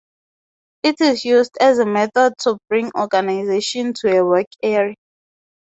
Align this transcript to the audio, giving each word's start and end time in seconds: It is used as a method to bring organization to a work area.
It 0.81 0.99
is 0.99 1.23
used 1.25 1.59
as 1.61 1.77
a 1.77 1.85
method 1.85 2.33
to 2.39 2.57
bring 2.69 2.89
organization 2.97 3.93
to 4.01 4.17
a 4.17 4.25
work 4.25 4.47
area. 4.63 4.95